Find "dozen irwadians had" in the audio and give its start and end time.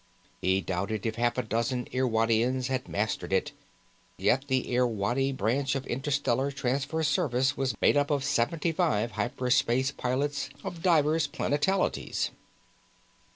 1.43-2.87